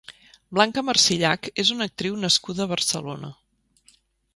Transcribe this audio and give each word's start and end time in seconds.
Blanca 0.59 0.83
Marsillach 0.87 1.51
és 1.65 1.75
una 1.77 1.87
actriu 1.91 2.19
nascuda 2.25 2.67
a 2.67 2.71
Barcelona. 2.77 3.35